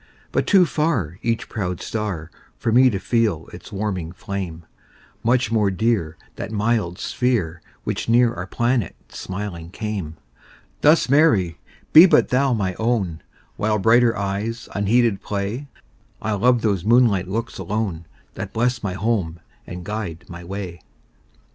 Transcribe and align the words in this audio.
But 0.31 0.47
too 0.47 0.65
farEach 0.65 1.47
proud 1.47 1.79
star, 1.79 2.31
For 2.57 2.71
me 2.71 2.89
to 2.89 2.97
feel 2.97 3.47
its 3.53 3.71
warming 3.71 4.13
flame; 4.13 4.65
Much 5.23 5.51
more 5.51 5.69
dear, 5.69 6.17
That 6.37 6.51
mild 6.51 6.97
sphere, 6.97 7.61
Which 7.83 8.09
near 8.09 8.33
our 8.33 8.47
planet 8.47 8.95
smiling 9.09 9.69
came; 9.69 10.17
Thus, 10.81 11.07
Mary, 11.07 11.59
be 11.93 12.07
but 12.07 12.29
thou 12.29 12.51
my 12.51 12.73
own; 12.79 13.21
While 13.57 13.77
brighter 13.77 14.17
eyes 14.17 14.67
unheeded 14.73 15.21
play, 15.21 15.67
I'll 16.19 16.39
love 16.39 16.63
those 16.63 16.83
moonlight 16.83 17.27
looks 17.27 17.59
alone, 17.59 18.07
That 18.33 18.53
bless 18.53 18.81
my 18.81 18.93
home 18.93 19.39
and 19.67 19.83
guide 19.85 20.25
my 20.27 20.43
way. 20.43 20.81